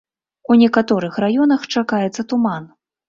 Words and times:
У 0.53 0.55
некаторых 0.61 1.19
раёнах 1.25 1.67
чакаецца 1.75 2.21
туман. 2.33 2.63